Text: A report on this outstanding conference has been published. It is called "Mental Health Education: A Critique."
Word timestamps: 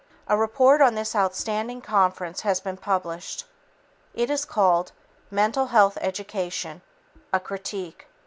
A 0.27 0.35
report 0.35 0.81
on 0.81 0.95
this 0.95 1.15
outstanding 1.15 1.79
conference 1.79 2.41
has 2.41 2.59
been 2.59 2.75
published. 2.77 3.45
It 4.15 4.31
is 4.31 4.45
called 4.45 4.93
"Mental 5.29 5.67
Health 5.67 5.95
Education: 6.01 6.81
A 7.31 7.39
Critique." 7.39 8.07